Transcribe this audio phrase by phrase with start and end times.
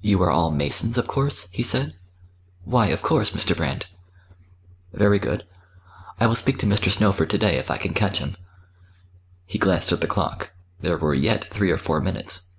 [0.00, 1.94] "You are all Masons, of course?" he said.
[2.62, 3.56] "Why, of course, Mr.
[3.56, 3.86] Brand."
[4.92, 5.44] "Very good.
[6.20, 6.88] I will speak to Mr.
[6.88, 8.36] Snowford to day if I can catch him."
[9.44, 10.52] He glanced at the clock.
[10.80, 12.52] There were yet three or four minutes.